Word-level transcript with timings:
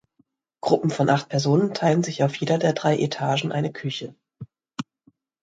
Gruppen 0.61 0.89
von 0.89 1.11
acht 1.11 1.29
Personen 1.29 1.75
teilen 1.75 2.01
sich 2.01 2.23
auf 2.23 2.35
jeder 2.37 2.57
der 2.57 2.73
drei 2.73 2.97
Etagen 2.97 3.51
eine 3.51 3.71
Küche. 3.71 4.15